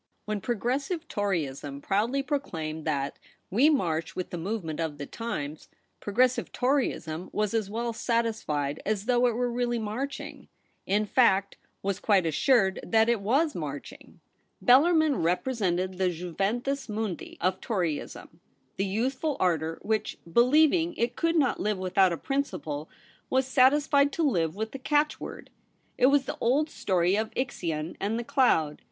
When 0.25 0.41
Progressive 0.41 1.07
Toryism 1.07 1.79
proudly 1.79 2.23
pro 2.23 2.39
claimed 2.39 2.85
that' 2.85 3.19
we 3.57 3.69
march 3.69 4.15
with 4.15 4.31
the 4.31 4.37
movement 4.39 4.79
of 4.79 4.97
the 4.97 5.05
times,' 5.05 5.69
Progressive 5.99 6.51
Toryism 6.51 7.29
was 7.31 7.53
as 7.53 7.69
well 7.69 7.93
satisfied 7.93 8.81
as 8.83 9.05
though 9.05 9.27
it 9.27 9.35
were 9.35 9.51
really 9.51 9.77
march 9.77 10.19
ing; 10.19 10.47
in 10.87 11.05
fact, 11.05 11.55
was 11.83 11.99
quite 11.99 12.25
assured 12.25 12.79
that 12.81 13.09
it 13.09 13.21
was 13.21 13.53
marching. 13.53 14.19
Bellarmin 14.65 15.21
represented 15.23 15.99
the 15.99 16.09
ju 16.09 16.31
ventus 16.31 16.89
mundi 16.89 17.37
of 17.39 17.61
Toryism; 17.61 18.39
the 18.77 18.85
youthful 18.85 19.37
ardour 19.39 19.77
which, 19.83 20.17
believing 20.33 20.95
it 20.97 21.15
could 21.15 21.35
not 21.35 21.59
live 21.59 21.77
with 21.77 21.99
out 21.99 22.11
a 22.11 22.17
principle, 22.17 22.89
was 23.29 23.45
satisfied 23.45 24.11
to 24.13 24.23
live 24.27 24.55
with 24.55 24.73
a 24.73 24.79
catch 24.79 25.19
word. 25.19 25.51
It 25.99 26.07
was 26.07 26.25
the 26.25 26.39
old 26.41 26.71
story 26.71 27.15
of 27.15 27.31
Ixion 27.35 27.95
and 27.99 28.17
the 28.17 28.23
cloud. 28.23 28.79